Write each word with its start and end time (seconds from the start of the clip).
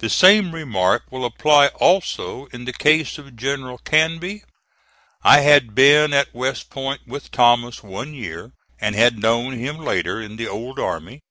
The 0.00 0.10
same 0.10 0.54
remark 0.54 1.04
will 1.10 1.24
apply 1.24 1.68
also 1.68 2.44
in 2.52 2.66
the 2.66 2.74
case 2.74 3.16
of 3.16 3.36
General 3.36 3.78
Canby. 3.78 4.44
I 5.22 5.40
had 5.40 5.74
been 5.74 6.12
at 6.12 6.34
West 6.34 6.68
Point 6.68 7.06
with 7.06 7.30
Thomas 7.30 7.82
one 7.82 8.12
year, 8.12 8.52
and 8.78 8.94
had 8.94 9.16
known 9.18 9.54
him 9.54 9.78
later 9.78 10.20
in 10.20 10.36
the 10.36 10.46
old 10.46 10.78
army. 10.78 11.22